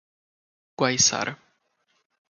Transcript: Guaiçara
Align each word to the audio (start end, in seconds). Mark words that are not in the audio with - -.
Guaiçara 0.77 1.37